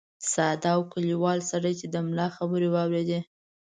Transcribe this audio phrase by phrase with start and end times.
[0.31, 3.19] ساده او کلیوال سړي چې د ملا خبرې واورېدې.